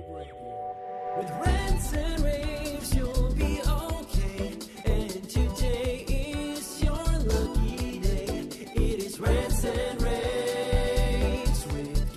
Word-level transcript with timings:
everyone. 0.00 0.34
This 1.16 1.92
is 6.10 6.82
your 6.82 6.94
lucky 7.04 7.98
day. 7.98 8.48
It 8.74 9.02
is 9.02 9.20
rants 9.20 9.64
and 9.64 10.00
rAVes 10.00 11.66
with 11.72 12.14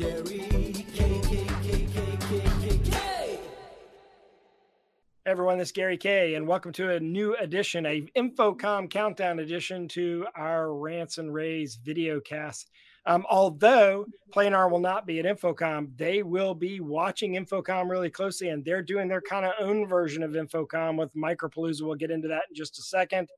Gary 5.71 5.97
Kayye, 5.97 6.37
and 6.37 6.47
welcome 6.47 6.71
to 6.73 6.91
a 6.91 6.99
new 6.99 7.35
edition, 7.35 7.85
a 7.85 8.01
InfoComm 8.15 8.89
countdown 8.89 9.39
edition 9.39 9.87
to 9.89 10.25
our 10.35 10.73
Rants 10.73 11.17
and 11.17 11.33
rAVes 11.33 11.77
video 11.83 12.19
cast. 12.21 12.69
Um, 13.05 13.25
although 13.29 14.05
Planar 14.33 14.71
will 14.71 14.79
not 14.79 15.05
be 15.05 15.19
at 15.19 15.25
InfoComm, 15.25 15.97
they 15.97 16.23
will 16.23 16.55
be 16.55 16.79
watching 16.79 17.33
InfoComm 17.33 17.89
really 17.89 18.09
closely, 18.09 18.49
and 18.49 18.63
they're 18.63 18.81
doing 18.81 19.07
their 19.07 19.21
kind 19.21 19.45
of 19.45 19.53
own 19.59 19.87
version 19.87 20.23
of 20.23 20.31
InfoComm 20.31 20.97
with 20.97 21.13
Micropalooza. 21.13 21.81
We'll 21.81 21.95
get 21.95 22.11
into 22.11 22.29
that 22.29 22.43
in 22.49 22.55
just 22.55 22.79
a 22.79 22.81
second. 22.81 23.29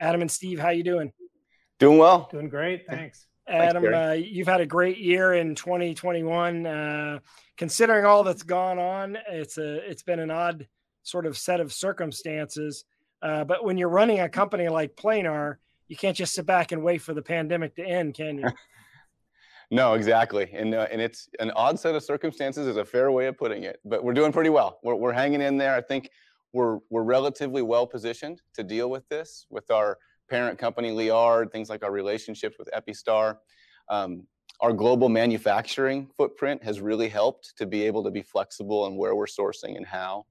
Adam 0.00 0.20
and 0.20 0.30
Steve, 0.30 0.58
how 0.58 0.68
you 0.68 0.82
doing? 0.82 1.12
Doing 1.78 1.98
well. 1.98 2.28
Doing 2.30 2.48
great, 2.48 2.86
thanks. 2.86 3.26
Adam, 3.48 3.82
Gary. 3.82 3.94
uh, 3.94 4.12
you've 4.12 4.48
had 4.48 4.60
a 4.60 4.66
great 4.66 4.98
year 4.98 5.34
in 5.34 5.54
2021. 5.54 6.66
Uh, 6.66 7.18
considering 7.56 8.04
all 8.04 8.24
that's 8.24 8.42
gone 8.42 8.78
on, 8.78 9.16
it's 9.30 9.56
a 9.56 9.88
it's 9.88 10.02
been 10.02 10.18
an 10.18 10.30
odd 10.30 10.66
sort 11.04 11.26
of 11.26 11.38
set 11.38 11.60
of 11.60 11.72
circumstances. 11.72 12.84
Uh, 13.22 13.44
but 13.44 13.64
when 13.64 13.78
you're 13.78 13.88
running 13.88 14.20
a 14.20 14.28
company 14.28 14.68
like 14.68 14.96
Planar, 14.96 15.56
you 15.88 15.96
can't 15.96 16.16
just 16.16 16.34
sit 16.34 16.44
back 16.44 16.72
and 16.72 16.82
wait 16.82 17.00
for 17.00 17.14
the 17.14 17.22
pandemic 17.22 17.76
to 17.76 17.84
end, 17.84 18.14
can 18.14 18.38
you? 18.38 18.48
No, 19.70 19.94
exactly. 19.94 20.50
And 20.52 20.74
uh, 20.74 20.86
and 20.90 21.00
it's 21.00 21.28
an 21.40 21.50
odd 21.52 21.78
set 21.78 21.94
of 21.94 22.02
circumstances 22.02 22.66
is 22.66 22.76
a 22.76 22.84
fair 22.84 23.10
way 23.10 23.26
of 23.26 23.36
putting 23.36 23.64
it. 23.64 23.80
But 23.84 24.04
we're 24.04 24.14
doing 24.14 24.32
pretty 24.32 24.50
well. 24.50 24.78
We're 24.82 24.94
we're 24.94 25.12
hanging 25.12 25.40
in 25.40 25.58
there. 25.58 25.74
I 25.74 25.80
think 25.80 26.10
we're 26.52 26.78
we're 26.88 27.02
relatively 27.02 27.62
well 27.62 27.86
positioned 27.86 28.42
to 28.54 28.62
deal 28.62 28.90
with 28.90 29.08
this 29.08 29.46
with 29.50 29.70
our 29.70 29.98
parent 30.30 30.58
company 30.58 30.90
Leyard, 30.90 31.50
things 31.50 31.68
like 31.68 31.84
our 31.84 31.92
relationships 31.92 32.56
with 32.58 32.68
Epistar. 32.74 33.38
Um, 33.88 34.26
our 34.60 34.72
global 34.72 35.08
manufacturing 35.08 36.08
footprint 36.16 36.62
has 36.62 36.80
really 36.80 37.08
helped 37.08 37.54
to 37.58 37.66
be 37.66 37.82
able 37.82 38.02
to 38.04 38.10
be 38.10 38.22
flexible 38.22 38.86
in 38.86 38.96
where 38.96 39.14
we're 39.14 39.26
sourcing 39.26 39.76
and 39.76 39.86
how. 39.86 40.26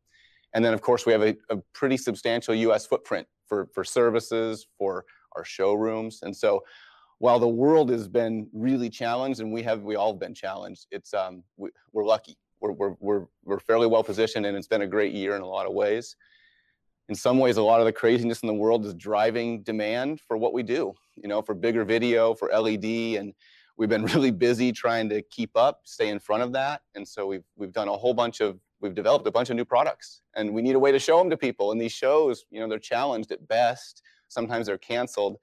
And 0.53 0.63
then, 0.63 0.73
of 0.73 0.81
course, 0.81 1.05
we 1.05 1.11
have 1.11 1.21
a, 1.21 1.35
a 1.49 1.57
pretty 1.73 1.97
substantial 1.97 2.55
U.S. 2.55 2.85
footprint 2.85 3.27
for, 3.47 3.67
for 3.73 3.83
services, 3.83 4.65
for 4.77 5.05
our 5.35 5.43
showrooms. 5.43 6.19
And 6.23 6.35
so 6.35 6.63
while 7.19 7.39
the 7.39 7.47
world 7.47 7.89
has 7.89 8.07
been 8.07 8.47
really 8.53 8.89
challenged 8.89 9.39
and 9.39 9.51
we 9.51 9.63
have 9.63 9.81
we 9.81 9.95
all 9.95 10.11
have 10.13 10.19
been 10.19 10.33
challenged 10.33 10.87
it's 10.91 11.13
um 11.13 11.43
we, 11.57 11.69
we're 11.93 12.05
lucky. 12.05 12.37
We're, 12.61 12.71
we're 12.71 12.95
we're 12.99 13.25
we're 13.43 13.59
fairly 13.59 13.87
well 13.87 14.03
positioned 14.03 14.45
and 14.45 14.57
it's 14.57 14.67
been 14.67 14.81
a 14.81 14.87
great 14.87 15.13
year 15.13 15.35
in 15.35 15.41
a 15.41 15.47
lot 15.47 15.65
of 15.65 15.73
ways. 15.73 16.15
In 17.09 17.15
some 17.15 17.37
ways 17.37 17.57
a 17.57 17.63
lot 17.63 17.79
of 17.79 17.85
the 17.85 17.93
craziness 17.93 18.41
in 18.41 18.47
the 18.47 18.53
world 18.53 18.85
is 18.85 18.93
driving 18.95 19.61
demand 19.61 20.19
for 20.21 20.37
what 20.37 20.53
we 20.53 20.63
do 20.63 20.93
you 21.15 21.27
know 21.27 21.41
for 21.41 21.53
bigger 21.53 21.83
video 21.83 22.33
for 22.33 22.49
led 22.49 22.83
and 22.83 23.33
we've 23.77 23.89
been 23.89 24.05
really 24.13 24.31
busy 24.31 24.71
trying 24.71 25.09
to 25.09 25.21
keep 25.23 25.51
up 25.55 25.81
stay 25.83 26.09
in 26.09 26.19
front 26.19 26.43
of 26.43 26.51
that 26.53 26.81
and 26.95 27.07
so 27.07 27.25
we've 27.25 27.45
we've 27.55 27.71
done 27.71 27.87
a 27.87 27.93
whole 27.93 28.13
bunch 28.13 28.41
of 28.41 28.59
we've 28.81 28.95
developed 28.95 29.25
a 29.27 29.31
bunch 29.31 29.49
of 29.49 29.55
new 29.55 29.65
products 29.65 30.21
and 30.35 30.53
we 30.53 30.61
need 30.61 30.75
a 30.75 30.79
way 30.79 30.91
to 30.91 30.99
show 30.99 31.17
them 31.17 31.29
to 31.29 31.37
people 31.37 31.71
and 31.71 31.79
these 31.79 31.91
shows 31.91 32.45
you 32.49 32.59
know 32.59 32.67
they're 32.67 32.79
challenged 32.79 33.31
at 33.31 33.47
best 33.47 34.01
sometimes 34.27 34.67
they're 34.67 34.77
canceled 34.77 35.37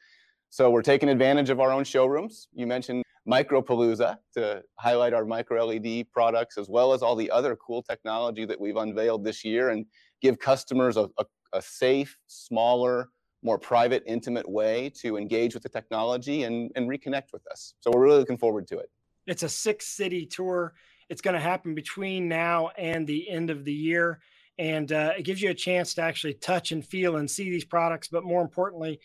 so 0.52 0.68
we're 0.68 0.82
taking 0.82 1.08
advantage 1.08 1.48
of 1.48 1.60
our 1.60 1.72
own 1.72 1.82
showrooms. 1.82 2.48
You 2.52 2.66
mentioned 2.66 3.04
Micropalooza 3.26 4.18
to 4.34 4.62
highlight 4.78 5.14
our 5.14 5.24
micro 5.24 5.64
LED 5.64 6.12
products 6.12 6.58
as 6.58 6.68
well 6.68 6.92
as 6.92 7.00
all 7.00 7.16
the 7.16 7.30
other 7.30 7.56
cool 7.56 7.82
technology 7.82 8.44
that 8.44 8.60
we've 8.60 8.76
unveiled 8.76 9.24
this 9.24 9.46
year 9.46 9.70
and 9.70 9.86
give 10.20 10.38
customers 10.38 10.98
a, 10.98 11.08
a, 11.16 11.24
a 11.54 11.62
safe, 11.62 12.18
smaller, 12.26 13.08
more 13.42 13.58
private, 13.58 14.02
intimate 14.06 14.46
way 14.46 14.92
to 15.00 15.16
engage 15.16 15.54
with 15.54 15.62
the 15.62 15.70
technology 15.70 16.42
and, 16.42 16.70
and 16.76 16.86
reconnect 16.86 17.32
with 17.32 17.46
us. 17.50 17.72
So 17.80 17.90
we're 17.90 18.02
really 18.02 18.18
looking 18.18 18.36
forward 18.36 18.68
to 18.68 18.78
it. 18.78 18.90
It's 19.26 19.44
a 19.44 19.48
six 19.48 19.86
city 19.86 20.26
tour. 20.26 20.74
It's 21.08 21.22
going 21.22 21.34
to 21.34 21.40
happen 21.40 21.74
between 21.74 22.28
now 22.28 22.72
and 22.76 23.06
the 23.06 23.26
end 23.30 23.48
of 23.48 23.64
the 23.64 23.72
year. 23.72 24.20
And 24.58 24.92
uh, 24.92 25.12
it 25.16 25.22
gives 25.22 25.40
you 25.40 25.48
a 25.48 25.54
chance 25.54 25.94
to 25.94 26.02
actually 26.02 26.34
touch 26.34 26.72
and 26.72 26.84
feel 26.84 27.16
and 27.16 27.30
see 27.30 27.48
these 27.48 27.64
products, 27.64 28.08
but 28.08 28.22
more 28.22 28.42
importantly, 28.42 29.00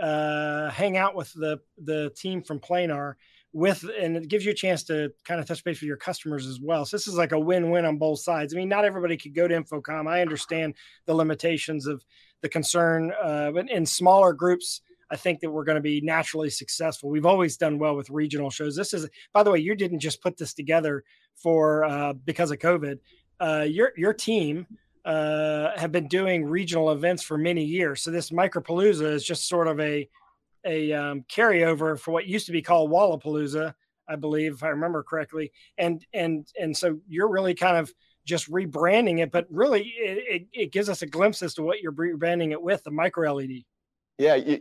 uh, 0.00 0.70
hang 0.70 0.96
out 0.96 1.14
with 1.14 1.32
the 1.34 1.60
the 1.82 2.10
team 2.16 2.42
from 2.42 2.60
Planar 2.60 3.14
with, 3.52 3.84
and 4.00 4.16
it 4.16 4.28
gives 4.28 4.44
you 4.44 4.52
a 4.52 4.54
chance 4.54 4.84
to 4.84 5.12
kind 5.24 5.40
of 5.40 5.46
touch 5.46 5.64
base 5.64 5.80
with 5.80 5.88
your 5.88 5.96
customers 5.96 6.46
as 6.46 6.60
well. 6.60 6.84
So 6.84 6.96
this 6.96 7.08
is 7.08 7.16
like 7.16 7.32
a 7.32 7.38
win-win 7.38 7.84
on 7.84 7.98
both 7.98 8.20
sides. 8.20 8.54
I 8.54 8.56
mean, 8.56 8.68
not 8.68 8.84
everybody 8.84 9.16
could 9.16 9.34
go 9.34 9.48
to 9.48 9.60
InfoComm. 9.60 10.08
I 10.08 10.22
understand 10.22 10.74
the 11.06 11.14
limitations 11.14 11.86
of 11.86 12.04
the 12.42 12.48
concern, 12.48 13.12
uh, 13.22 13.50
but 13.50 13.68
in 13.68 13.86
smaller 13.86 14.32
groups, 14.32 14.82
I 15.10 15.16
think 15.16 15.40
that 15.40 15.50
we're 15.50 15.64
going 15.64 15.76
to 15.76 15.82
be 15.82 16.00
naturally 16.00 16.50
successful. 16.50 17.10
We've 17.10 17.26
always 17.26 17.56
done 17.56 17.78
well 17.78 17.96
with 17.96 18.08
regional 18.10 18.50
shows. 18.50 18.76
This 18.76 18.94
is, 18.94 19.08
by 19.32 19.42
the 19.42 19.50
way, 19.50 19.58
you 19.58 19.74
didn't 19.74 19.98
just 19.98 20.22
put 20.22 20.36
this 20.36 20.54
together 20.54 21.02
for 21.34 21.84
uh, 21.84 22.12
because 22.12 22.52
of 22.52 22.58
COVID. 22.58 22.98
Uh, 23.40 23.66
your 23.68 23.92
your 23.96 24.12
team 24.12 24.66
uh, 25.04 25.70
have 25.76 25.92
been 25.92 26.08
doing 26.08 26.44
regional 26.44 26.90
events 26.90 27.22
for 27.22 27.38
many 27.38 27.64
years. 27.64 28.02
So 28.02 28.10
this 28.10 28.30
Micropalooza 28.30 29.12
is 29.12 29.24
just 29.24 29.48
sort 29.48 29.68
of 29.68 29.80
a 29.80 30.08
a 30.66 30.92
um, 30.92 31.24
carryover 31.30 31.98
for 31.98 32.10
what 32.10 32.26
used 32.26 32.46
to 32.46 32.52
be 32.52 32.60
called 32.60 32.90
Wallapalooza, 32.90 33.72
I 34.06 34.16
believe, 34.16 34.54
if 34.54 34.62
I 34.62 34.68
remember 34.68 35.02
correctly. 35.02 35.52
And 35.78 36.04
and 36.12 36.46
and 36.60 36.76
so 36.76 37.00
you're 37.08 37.28
really 37.28 37.54
kind 37.54 37.76
of 37.76 37.92
just 38.26 38.50
rebranding 38.50 39.20
it, 39.20 39.32
but 39.32 39.46
really 39.50 39.82
it, 39.82 40.42
it, 40.42 40.46
it 40.52 40.72
gives 40.72 40.88
us 40.88 41.02
a 41.02 41.06
glimpse 41.06 41.42
as 41.42 41.54
to 41.54 41.62
what 41.62 41.80
you're 41.80 41.92
rebranding 41.92 42.52
it 42.52 42.60
with 42.60 42.84
the 42.84 42.90
micro 42.90 43.34
LED. 43.34 43.62
Yeah, 44.18 44.34
you, 44.34 44.60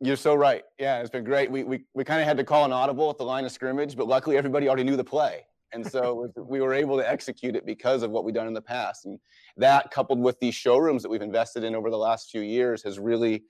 you're 0.00 0.16
so 0.16 0.34
right. 0.34 0.64
Yeah, 0.78 1.00
it's 1.00 1.10
been 1.10 1.24
great. 1.24 1.50
We, 1.50 1.62
we, 1.64 1.84
we 1.94 2.04
kind 2.04 2.20
of 2.20 2.26
had 2.26 2.38
to 2.38 2.44
call 2.44 2.64
an 2.64 2.72
audible 2.72 3.10
at 3.10 3.18
the 3.18 3.24
line 3.24 3.44
of 3.44 3.52
scrimmage, 3.52 3.96
but 3.96 4.08
luckily 4.08 4.36
everybody 4.36 4.66
already 4.66 4.84
knew 4.84 4.96
the 4.96 5.04
play. 5.04 5.44
And 5.72 5.86
so 5.86 6.32
we 6.36 6.60
were 6.60 6.72
able 6.72 6.96
to 6.96 7.08
execute 7.08 7.56
it 7.56 7.66
because 7.66 8.02
of 8.02 8.10
what 8.10 8.24
we've 8.24 8.34
done 8.34 8.46
in 8.46 8.54
the 8.54 8.62
past. 8.62 9.04
And 9.04 9.18
that, 9.56 9.90
coupled 9.90 10.20
with 10.20 10.38
these 10.40 10.54
showrooms 10.54 11.02
that 11.02 11.08
we've 11.08 11.22
invested 11.22 11.64
in 11.64 11.74
over 11.74 11.90
the 11.90 11.98
last 11.98 12.30
few 12.30 12.40
years, 12.40 12.82
has 12.84 12.98
really 12.98 13.44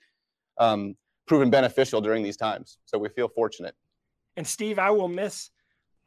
um, 0.59 0.97
proven 1.27 1.51
beneficial 1.51 2.01
during 2.01 2.23
these 2.23 2.37
times. 2.37 2.79
So 2.87 2.99
we 2.99 3.09
feel 3.11 3.29
fortunate. 3.29 3.75
And 4.37 4.47
Steve, 4.47 4.79
I 4.79 4.91
will 4.91 5.09
miss 5.09 5.51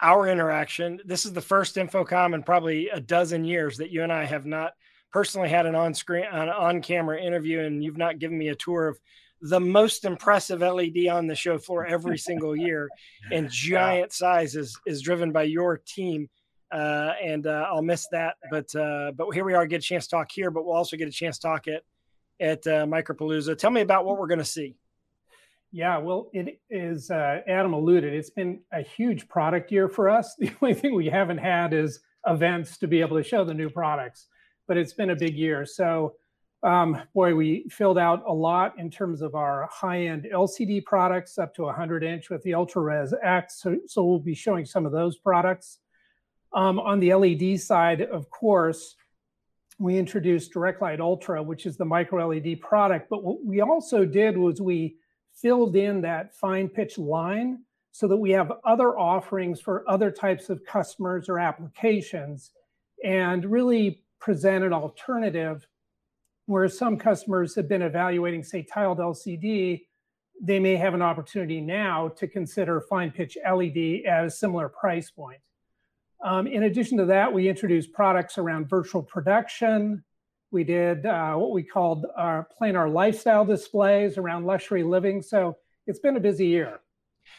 our 0.01 0.27
interaction. 0.27 0.99
This 1.05 1.25
is 1.25 1.33
the 1.33 1.41
first 1.41 1.75
InfoComm 1.75 2.33
in 2.33 2.43
probably 2.43 2.89
a 2.89 2.99
dozen 2.99 3.43
years 3.43 3.77
that 3.77 3.91
you 3.91 4.03
and 4.03 4.11
I 4.11 4.25
have 4.25 4.45
not 4.45 4.73
personally 5.11 5.49
had 5.49 5.65
an 5.65 5.75
on-screen, 5.75 6.25
an 6.31 6.49
on-camera 6.49 7.21
interview, 7.21 7.61
and 7.61 7.83
you've 7.83 7.97
not 7.97 8.19
given 8.19 8.37
me 8.37 8.49
a 8.49 8.55
tour 8.55 8.87
of 8.87 8.99
the 9.41 9.59
most 9.59 10.05
impressive 10.05 10.61
LED 10.61 11.07
on 11.11 11.27
the 11.27 11.35
show 11.35 11.57
floor 11.57 11.85
every 11.85 12.17
single 12.29 12.55
year, 12.55 12.89
and 13.31 13.49
giant 13.49 14.13
size 14.13 14.55
is 14.55 14.77
is 14.85 15.01
driven 15.01 15.31
by 15.31 15.43
your 15.43 15.77
team. 15.77 16.29
Uh, 16.71 17.13
and 17.23 17.47
uh, 17.47 17.65
I'll 17.67 17.81
miss 17.81 18.07
that, 18.11 18.35
but 18.51 18.73
uh, 18.75 19.11
but 19.15 19.31
here 19.31 19.43
we 19.43 19.55
are, 19.55 19.65
get 19.65 19.77
a 19.77 19.81
chance 19.81 20.05
to 20.05 20.11
talk 20.11 20.31
here, 20.31 20.51
but 20.51 20.65
we'll 20.65 20.75
also 20.75 20.97
get 20.97 21.07
a 21.07 21.11
chance 21.11 21.39
to 21.39 21.47
talk 21.47 21.67
at 21.67 21.81
at 22.39 22.65
uh, 22.67 22.85
Micropalooza. 22.85 23.57
Tell 23.57 23.71
me 23.71 23.81
about 23.81 24.05
what 24.05 24.17
we're 24.17 24.27
going 24.27 24.39
to 24.39 24.45
see. 24.45 24.75
Yeah, 25.71 25.97
well, 25.99 26.29
it 26.33 26.59
is, 26.69 27.11
uh, 27.11 27.41
Adam 27.47 27.73
alluded, 27.73 28.13
it's 28.13 28.31
been 28.31 28.61
a 28.73 28.81
huge 28.81 29.27
product 29.27 29.71
year 29.71 29.87
for 29.87 30.09
us. 30.09 30.35
The 30.39 30.51
only 30.61 30.73
thing 30.73 30.95
we 30.95 31.07
haven't 31.07 31.37
had 31.37 31.73
is 31.73 31.99
events 32.25 32.77
to 32.79 32.87
be 32.87 33.01
able 33.01 33.17
to 33.17 33.23
show 33.23 33.43
the 33.43 33.53
new 33.53 33.69
products, 33.69 34.27
but 34.67 34.77
it's 34.77 34.93
been 34.93 35.11
a 35.11 35.15
big 35.15 35.35
year. 35.35 35.65
So, 35.65 36.15
um, 36.61 37.01
boy, 37.13 37.33
we 37.35 37.65
filled 37.69 37.97
out 37.97 38.23
a 38.27 38.33
lot 38.33 38.77
in 38.77 38.91
terms 38.91 39.21
of 39.21 39.33
our 39.33 39.69
high 39.71 40.07
end 40.07 40.27
LCD 40.31 40.83
products 40.83 41.37
up 41.37 41.55
to 41.55 41.63
100 41.63 42.03
inch 42.03 42.29
with 42.29 42.43
the 42.43 42.51
UltraRes 42.51 43.13
X. 43.23 43.61
So, 43.61 43.77
so 43.87 44.03
we'll 44.03 44.19
be 44.19 44.35
showing 44.35 44.65
some 44.65 44.85
of 44.85 44.91
those 44.91 45.17
products. 45.17 45.79
Um, 46.51 46.79
on 46.79 46.99
the 46.99 47.13
LED 47.13 47.59
side, 47.61 48.01
of 48.01 48.29
course, 48.29 48.95
we 49.77 49.97
introduced 49.97 50.53
DirectLight 50.53 50.99
Ultra, 50.99 51.41
which 51.41 51.65
is 51.65 51.77
the 51.77 51.85
micro 51.85 52.27
LED 52.27 52.59
product. 52.59 53.09
But 53.09 53.23
what 53.23 53.45
we 53.45 53.61
also 53.61 54.03
did 54.03 54.37
was 54.37 54.59
we 54.59 54.97
filled 55.33 55.77
in 55.77 56.01
that 56.01 56.35
fine 56.35 56.67
pitch 56.67 56.97
line 56.97 57.59
so 57.91 58.07
that 58.07 58.17
we 58.17 58.31
have 58.31 58.51
other 58.65 58.99
offerings 58.99 59.61
for 59.61 59.89
other 59.89 60.11
types 60.11 60.49
of 60.49 60.65
customers 60.65 61.29
or 61.29 61.39
applications 61.39 62.51
and 63.03 63.45
really 63.45 64.03
present 64.19 64.65
an 64.65 64.73
alternative 64.73 65.65
where 66.49 66.67
some 66.67 66.97
customers 66.97 67.53
have 67.53 67.69
been 67.69 67.83
evaluating, 67.83 68.43
say, 68.43 68.63
tiled 68.63 68.97
LCD, 68.97 69.81
they 70.41 70.59
may 70.59 70.75
have 70.75 70.95
an 70.95 71.01
opportunity 71.01 71.61
now 71.61 72.07
to 72.07 72.27
consider 72.27 72.81
fine 72.89 73.11
pitch 73.11 73.37
LED 73.45 74.01
at 74.07 74.25
a 74.25 74.31
similar 74.31 74.67
price 74.67 75.11
point. 75.11 75.39
Um, 76.25 76.47
in 76.47 76.63
addition 76.63 76.97
to 76.97 77.05
that, 77.05 77.31
we 77.31 77.47
introduced 77.47 77.93
products 77.93 78.39
around 78.39 78.67
virtual 78.67 79.03
production. 79.03 80.03
We 80.49 80.63
did 80.63 81.05
uh, 81.05 81.35
what 81.35 81.51
we 81.51 81.61
called 81.61 82.07
our 82.17 82.47
planar 82.59 82.91
lifestyle 82.91 83.45
displays 83.45 84.17
around 84.17 84.47
luxury 84.47 84.81
living. 84.81 85.21
So 85.21 85.55
it's 85.85 85.99
been 85.99 86.17
a 86.17 86.19
busy 86.19 86.47
year. 86.47 86.79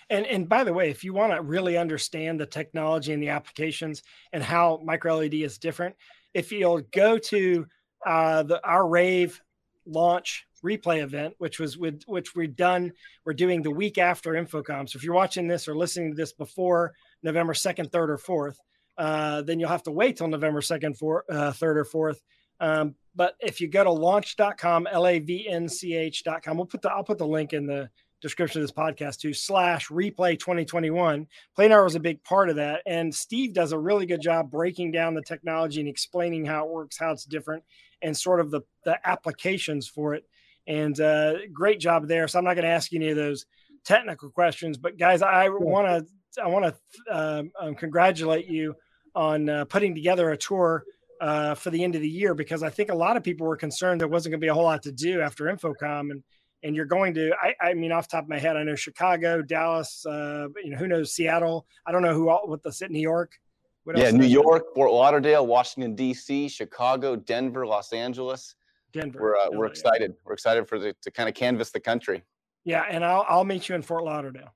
And 0.09 0.25
and 0.25 0.49
by 0.49 0.63
the 0.63 0.73
way, 0.73 0.89
if 0.89 1.03
you 1.03 1.13
want 1.13 1.33
to 1.33 1.43
really 1.43 1.77
understand 1.77 2.39
the 2.39 2.47
technology 2.47 3.13
and 3.13 3.21
the 3.21 3.31
applications 3.31 4.05
and 4.33 4.41
how 4.41 4.81
micro 4.85 5.17
LED 5.17 5.35
is 5.35 5.59
different, 5.59 5.97
if 6.33 6.53
you'll 6.53 6.83
go 6.93 7.19
to 7.19 7.67
uh, 8.07 8.43
the 8.43 8.65
our 8.67 8.87
rave 8.87 9.41
launch 9.87 10.47
replay 10.65 11.03
event, 11.03 11.35
which 11.39 11.59
was 11.59 11.79
with 11.79 12.03
which 12.07 12.35
we're 12.35 12.47
done, 12.47 12.93
we're 13.25 13.33
doing 13.33 13.63
the 13.63 13.71
week 13.71 13.99
after 13.99 14.33
InfoComm. 14.33 14.89
So 14.89 14.97
if 14.97 15.05
you're 15.05 15.15
watching 15.15 15.49
this 15.49 15.69
or 15.69 15.75
listening 15.75 16.11
to 16.11 16.17
this 16.17 16.33
before 16.33 16.93
November 17.23 17.55
second, 17.55 17.91
third, 17.93 18.11
or 18.11 18.19
fourth, 18.19 18.59
uh, 18.99 19.43
then 19.43 19.59
you'll 19.59 19.69
have 19.69 19.83
to 19.85 19.91
wait 19.91 20.17
till 20.17 20.29
November 20.29 20.61
second, 20.61 20.97
uh, 21.29 21.53
third, 21.53 21.79
or 21.79 21.85
fourth. 21.85 22.21
Um, 22.61 22.95
but 23.15 23.35
if 23.41 23.61
you 23.61 23.69
go 23.69 23.83
to 23.85 23.91
lavnch.com, 23.91 24.87
L-A-V-N-C-H.com, 24.91 26.57
we'll 26.57 26.67
put 26.67 26.83
the 26.83 26.91
I'll 26.91 27.05
put 27.05 27.19
the 27.19 27.27
link 27.27 27.53
in 27.53 27.67
the 27.67 27.89
description 28.21 28.61
of 28.61 28.65
this 28.65 28.75
podcast 28.75 29.19
to 29.21 29.33
slash 29.33 29.89
replay 29.89 30.39
2021. 30.39 31.27
Planar 31.57 31.85
was 31.85 31.95
a 31.95 32.01
big 32.01 32.23
part 32.23 32.51
of 32.51 32.57
that. 32.57 32.83
And 32.87 33.15
Steve 33.15 33.55
does 33.55 33.73
a 33.73 33.79
really 33.79 34.07
good 34.07 34.21
job 34.21 34.51
breaking 34.51 34.93
down 34.93 35.15
the 35.15 35.23
technology 35.23 35.81
and 35.81 35.89
explaining 35.89 36.45
how 36.45 36.65
it 36.65 36.71
works, 36.71 36.99
how 36.99 37.13
it's 37.13 37.25
different, 37.25 37.65
and 38.03 38.17
sort 38.17 38.41
of 38.41 38.51
the, 38.51 38.61
the 38.85 38.99
applications 39.09 39.89
for 39.89 40.15
it. 40.15 40.25
And 40.67 40.99
uh, 41.01 41.35
great 41.53 41.81
job 41.81 42.07
there. 42.07 42.29
So 42.29 42.39
I'm 42.39 42.45
not 42.45 42.55
going 42.55 42.65
to 42.65 42.71
ask 42.71 42.93
you 42.93 43.01
any 43.01 43.11
of 43.11 43.17
those 43.17 43.47
technical 43.85 44.31
questions, 44.31 44.77
but 44.77 44.99
guys, 44.99 45.23
I 45.23 45.49
want 45.49 45.87
to 45.87 46.07
I 46.41 46.47
want 46.47 46.65
to 46.65 47.13
um, 47.13 47.51
um, 47.61 47.75
congratulate 47.75 48.47
you 48.47 48.77
on 49.17 49.49
uh, 49.49 49.65
putting 49.65 49.97
together 49.97 50.31
a 50.31 50.37
tour 50.37 50.85
uh, 51.21 51.55
for 51.55 51.71
the 51.71 51.83
end 51.83 51.95
of 51.95 52.03
the 52.03 52.09
year 52.09 52.35
because 52.35 52.63
I 52.63 52.71
think 52.71 52.91
a 52.91 52.95
lot 52.95 53.17
of 53.17 53.23
people 53.23 53.47
were 53.47 53.57
concerned 53.57 54.01
there 54.01 54.09
wasn't 54.09 54.33
going 54.33 54.41
to 54.41 54.45
be 54.45 54.49
a 54.49 54.55
whole 54.55 54.65
lot 54.65 54.85
to 54.85 54.93
do 54.93 55.21
after 55.21 55.45
InfoComm 55.45 56.11
and 56.13 56.23
and 56.63 56.77
you're 56.77 56.87
going 56.87 57.15
to 57.15 57.33
I, 57.41 57.55
I 57.61 57.75
mean 57.75 57.93
off 57.93 58.09
top 58.09 58.25
of 58.25 58.29
my 58.29 58.39
head 58.39 58.57
I 58.57 58.63
know 58.63 58.75
Chicago, 58.75 59.43
Dallas, 59.43 60.05
uh, 60.07 60.49
you 60.63 60.71
know 60.71 60.77
who 60.77 60.87
knows 60.87 61.13
Seattle. 61.13 61.67
I 61.87 61.93
don't 61.93 62.03
know 62.03 62.15
who 62.15 62.29
all 62.29 62.47
what 62.47 62.63
the 62.63 62.73
sit 62.73 62.91
New 62.91 63.01
York. 63.01 63.39
What 63.85 63.97
yeah, 63.97 64.11
New 64.11 64.27
York, 64.27 64.75
Fort 64.75 64.93
Lauderdale, 64.93 65.47
Washington 65.47 65.95
D.C., 65.95 66.49
Chicago, 66.49 67.17
Denver, 67.17 67.67
Los 67.67 67.95
Angeles. 67.95 68.55
Denver. 68.93 69.19
We're 69.21 69.37
uh, 69.37 69.49
we're 69.53 69.67
excited. 69.67 70.15
We're 70.25 70.35
excited 70.35 70.69
for 70.69 70.79
the 70.79 70.95
to 71.03 71.11
kind 71.11 71.29
of 71.29 71.35
canvas 71.35 71.71
the 71.71 71.81
country. 71.81 72.23
Yeah, 72.65 72.85
and 72.89 73.05
I'll 73.05 73.25
I'll 73.29 73.45
meet 73.45 73.69
you 73.69 73.75
in 73.75 73.83
Fort 73.83 74.05
Lauderdale. 74.05 74.53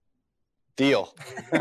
Deal. 0.77 1.15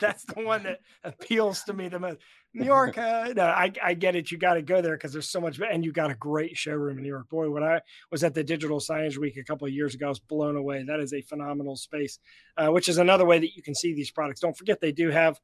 That's 0.00 0.24
the 0.24 0.42
one 0.42 0.62
that 0.62 0.80
appeals 1.04 1.62
to 1.64 1.74
me 1.74 1.88
the 1.88 1.98
most. 1.98 2.18
New 2.54 2.64
York, 2.64 2.98
uh, 2.98 3.32
no, 3.34 3.44
I, 3.44 3.72
I 3.82 3.94
get 3.94 4.14
it. 4.14 4.30
You 4.30 4.38
got 4.38 4.54
to 4.54 4.62
go 4.62 4.82
there 4.82 4.94
because 4.96 5.12
there's 5.12 5.28
so 5.28 5.40
much, 5.40 5.58
and 5.60 5.84
you 5.84 5.92
got 5.92 6.10
a 6.10 6.14
great 6.14 6.56
showroom 6.56 6.98
in 6.98 7.02
New 7.02 7.08
York. 7.08 7.28
Boy, 7.30 7.50
when 7.50 7.62
I 7.62 7.80
was 8.10 8.24
at 8.24 8.34
the 8.34 8.44
Digital 8.44 8.78
Signage 8.78 9.16
Week 9.16 9.36
a 9.36 9.44
couple 9.44 9.66
of 9.66 9.72
years 9.72 9.94
ago, 9.94 10.06
I 10.06 10.08
was 10.10 10.20
blown 10.20 10.56
away. 10.56 10.82
That 10.82 11.00
is 11.00 11.12
a 11.12 11.22
phenomenal 11.22 11.76
space, 11.76 12.18
uh, 12.56 12.68
which 12.68 12.88
is 12.88 12.98
another 12.98 13.24
way 13.24 13.38
that 13.38 13.56
you 13.56 13.62
can 13.62 13.74
see 13.74 13.94
these 13.94 14.10
products. 14.10 14.40
Don't 14.40 14.56
forget, 14.56 14.80
they 14.80 14.92
do 14.92 15.10
have 15.10 15.40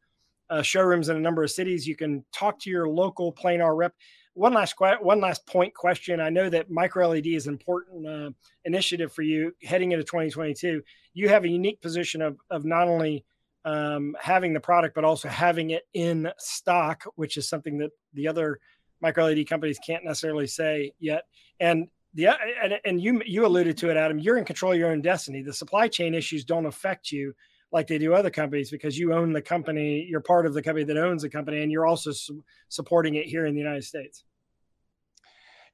uh, 0.51 0.63
showrooms 0.63 1.09
in 1.09 1.17
a 1.17 1.21
number 1.21 1.43
of 1.43 1.51
cities. 1.51 1.87
You 1.87 1.97
can 1.97 2.25
talk 2.33 2.59
to 2.61 2.71
your 2.71 2.89
local 2.89 3.33
planar 3.33 3.77
rep 3.77 3.95
one 4.39 4.55
last 4.55 4.75
one 5.01 5.21
last 5.21 5.47
point 5.47 5.75
question. 5.75 6.21
I 6.21 6.31
know 6.31 6.49
that 6.49 6.71
micro 6.71 7.09
LED 7.09 7.27
is 7.27 7.47
an 7.47 7.55
important 7.55 8.07
uh, 8.07 8.31
initiative 8.65 9.13
for 9.13 9.23
you 9.23 9.53
heading 9.65 9.93
into 9.93 10.05
2022. 10.05 10.81
You 11.13 11.29
have 11.29 11.45
a 11.45 11.49
unique 11.49 11.81
position 11.81 12.23
of 12.23 12.39
of 12.49 12.65
not 12.65 12.87
only 12.87 13.25
um, 13.65 14.17
having 14.21 14.55
the 14.55 14.61
product 14.61 14.95
but 14.95 15.05
also 15.05 15.29
having 15.29 15.71
it 15.71 15.83
in 15.93 16.31
stock, 16.39 17.03
which 17.17 17.37
is 17.37 17.49
something 17.49 17.79
that 17.79 17.91
the 18.15 18.29
other 18.29 18.61
micro 19.01 19.27
LED 19.27 19.49
companies 19.49 19.79
can't 19.85 20.05
necessarily 20.05 20.47
say 20.47 20.93
yet. 21.01 21.25
And 21.59 21.89
the 22.15 22.29
and, 22.63 22.79
and 22.85 23.01
you 23.01 23.21
you 23.27 23.45
alluded 23.45 23.77
to 23.79 23.91
it, 23.91 23.97
Adam. 23.97 24.21
You're 24.21 24.39
in 24.39 24.45
control 24.45 24.73
of 24.73 24.79
your 24.79 24.93
own 24.93 25.03
destiny. 25.03 25.43
The 25.43 25.53
supply 25.53 25.89
chain 25.89 26.15
issues 26.15 26.45
don't 26.45 26.67
affect 26.67 27.11
you 27.11 27.35
like 27.71 27.87
they 27.87 27.99
do 27.99 28.15
other 28.15 28.31
companies 28.31 28.71
because 28.71 28.99
you 28.99 29.13
own 29.13 29.33
the 29.33 29.43
company. 29.43 30.07
You're 30.09 30.21
part 30.21 30.47
of 30.47 30.55
the 30.55 30.63
company 30.63 30.85
that 30.85 30.97
owns 30.97 31.23
the 31.23 31.29
company, 31.29 31.63
and 31.63 31.73
you're 31.73 31.87
also 31.87 32.13
su- 32.13 32.45
supporting 32.69 33.17
it 33.17 33.27
here 33.27 33.47
in 33.47 33.55
the 33.55 33.61
United 33.61 33.85
States. 33.85 34.25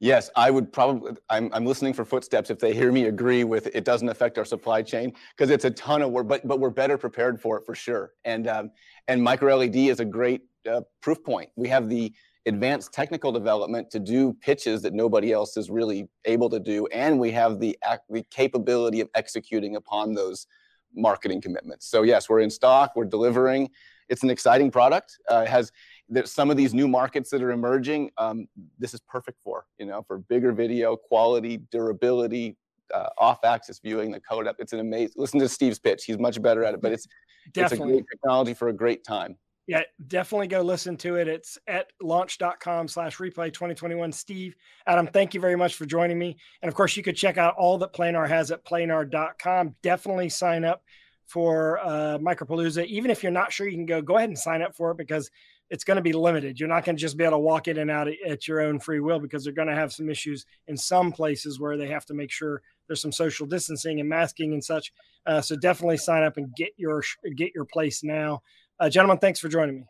Yes, 0.00 0.30
I 0.36 0.50
would 0.50 0.72
probably. 0.72 1.12
I'm, 1.30 1.50
I'm 1.52 1.64
listening 1.64 1.92
for 1.94 2.04
footsteps 2.04 2.50
if 2.50 2.58
they 2.58 2.74
hear 2.74 2.92
me 2.92 3.04
agree 3.04 3.44
with 3.44 3.68
it 3.74 3.84
doesn't 3.84 4.08
affect 4.08 4.38
our 4.38 4.44
supply 4.44 4.82
chain 4.82 5.12
because 5.36 5.50
it's 5.50 5.64
a 5.64 5.70
ton 5.70 6.02
of 6.02 6.10
work, 6.10 6.28
but 6.28 6.46
but 6.46 6.60
we're 6.60 6.70
better 6.70 6.98
prepared 6.98 7.40
for 7.40 7.58
it 7.58 7.64
for 7.64 7.74
sure. 7.74 8.12
And 8.24 8.48
um, 8.48 8.70
and 9.08 9.22
micro 9.22 9.56
LED 9.56 9.76
is 9.76 10.00
a 10.00 10.04
great 10.04 10.42
uh, 10.70 10.82
proof 11.00 11.22
point. 11.24 11.50
We 11.56 11.68
have 11.68 11.88
the 11.88 12.12
advanced 12.46 12.92
technical 12.92 13.32
development 13.32 13.90
to 13.90 13.98
do 13.98 14.34
pitches 14.34 14.82
that 14.82 14.92
nobody 14.92 15.32
else 15.32 15.56
is 15.56 15.70
really 15.70 16.08
able 16.24 16.50
to 16.50 16.60
do, 16.60 16.86
and 16.88 17.18
we 17.18 17.30
have 17.32 17.60
the 17.60 17.78
the 18.10 18.24
capability 18.30 19.00
of 19.00 19.08
executing 19.14 19.76
upon 19.76 20.14
those 20.14 20.46
marketing 20.94 21.40
commitments. 21.40 21.88
So 21.88 22.02
yes, 22.02 22.28
we're 22.28 22.40
in 22.40 22.50
stock, 22.50 22.92
we're 22.94 23.04
delivering. 23.04 23.70
It's 24.08 24.22
an 24.22 24.30
exciting 24.30 24.70
product. 24.70 25.18
Uh, 25.30 25.44
it 25.46 25.48
has 25.48 25.72
there's 26.08 26.32
some 26.32 26.50
of 26.50 26.56
these 26.56 26.74
new 26.74 26.88
markets 26.88 27.30
that 27.30 27.42
are 27.42 27.50
emerging. 27.50 28.10
Um, 28.18 28.46
this 28.78 28.94
is 28.94 29.00
perfect 29.00 29.38
for 29.42 29.66
you 29.78 29.86
know 29.86 30.02
for 30.06 30.18
bigger 30.18 30.52
video 30.52 30.96
quality, 30.96 31.58
durability, 31.70 32.56
uh, 32.92 33.08
off-axis 33.18 33.80
viewing, 33.82 34.10
the 34.10 34.20
code 34.20 34.46
up. 34.46 34.56
It's 34.58 34.72
an 34.72 34.80
amazing. 34.80 35.14
Listen 35.16 35.40
to 35.40 35.48
Steve's 35.48 35.78
pitch; 35.78 36.04
he's 36.04 36.18
much 36.18 36.40
better 36.40 36.64
at 36.64 36.74
it. 36.74 36.82
But 36.82 36.92
it's 36.92 37.06
Definitely. 37.52 37.76
it's 37.86 37.90
a 37.90 37.92
great 37.94 38.06
technology 38.10 38.54
for 38.54 38.68
a 38.68 38.72
great 38.72 39.04
time. 39.04 39.36
Yeah, 39.66 39.82
definitely 40.08 40.48
go 40.48 40.60
listen 40.60 40.96
to 40.98 41.16
it. 41.16 41.26
It's 41.26 41.56
at 41.66 41.86
lavnch.com 42.02 42.86
slash 42.86 43.16
replay 43.16 43.50
2021. 43.50 44.12
Steve, 44.12 44.54
Adam, 44.86 45.06
thank 45.06 45.32
you 45.32 45.40
very 45.40 45.56
much 45.56 45.76
for 45.76 45.86
joining 45.86 46.18
me. 46.18 46.36
And 46.60 46.68
of 46.68 46.74
course, 46.74 46.96
you 46.98 47.02
could 47.02 47.16
check 47.16 47.38
out 47.38 47.54
all 47.56 47.78
that 47.78 47.94
Planar 47.94 48.28
has 48.28 48.50
at 48.50 48.64
planar.com. 48.66 49.74
Definitely 49.82 50.28
sign 50.28 50.64
up 50.64 50.82
for 51.26 51.78
uh, 51.78 52.18
Micropalooza. 52.18 52.84
Even 52.86 53.10
if 53.10 53.22
you're 53.22 53.32
not 53.32 53.52
sure 53.52 53.66
you 53.66 53.76
can 53.76 53.86
go, 53.86 54.02
go 54.02 54.18
ahead 54.18 54.28
and 54.28 54.38
sign 54.38 54.60
up 54.60 54.76
for 54.76 54.90
it 54.90 54.98
because 54.98 55.30
it's 55.74 55.82
going 55.82 55.96
to 55.96 56.02
be 56.02 56.12
limited. 56.12 56.60
You're 56.60 56.68
not 56.68 56.84
going 56.84 56.94
to 56.94 57.00
just 57.00 57.16
be 57.16 57.24
able 57.24 57.32
to 57.32 57.38
walk 57.38 57.66
in 57.66 57.78
and 57.78 57.90
out 57.90 58.06
at 58.06 58.46
your 58.46 58.60
own 58.60 58.78
free 58.78 59.00
will 59.00 59.18
because 59.18 59.42
they're 59.42 59.52
going 59.52 59.66
to 59.66 59.74
have 59.74 59.92
some 59.92 60.08
issues 60.08 60.46
in 60.68 60.76
some 60.76 61.10
places 61.10 61.58
where 61.58 61.76
they 61.76 61.88
have 61.88 62.06
to 62.06 62.14
make 62.14 62.30
sure 62.30 62.62
there's 62.86 63.02
some 63.02 63.10
social 63.10 63.44
distancing 63.44 63.98
and 63.98 64.08
masking 64.08 64.52
and 64.52 64.62
such. 64.62 64.92
Uh, 65.26 65.40
so 65.40 65.56
definitely 65.56 65.96
sign 65.96 66.22
up 66.22 66.36
and 66.36 66.54
get 66.54 66.68
your 66.76 67.02
get 67.34 67.50
your 67.56 67.64
place 67.64 68.04
now, 68.04 68.40
uh, 68.78 68.88
gentlemen. 68.88 69.18
Thanks 69.18 69.40
for 69.40 69.48
joining 69.48 69.74
me. 69.74 69.84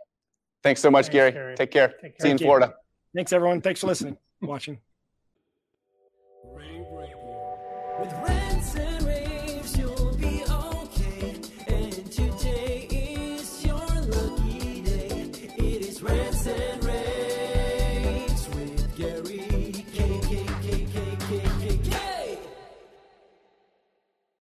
Thanks 0.63 0.81
so 0.81 0.91
much, 0.91 1.05
thanks, 1.05 1.13
Gary. 1.13 1.33
Gary. 1.33 1.55
Take 1.55 1.71
care. 1.71 1.89
Take 1.89 2.01
care. 2.01 2.15
See 2.19 2.29
you 2.29 2.33
in 2.33 2.39
Florida. 2.39 2.73
Thanks, 3.15 3.35
everyone. 3.35 3.61
Thanks 3.61 3.81
for 3.81 3.89
listening, 3.89 4.17
watching. 4.41 4.79
Rants 7.99 8.75
and 8.77 9.14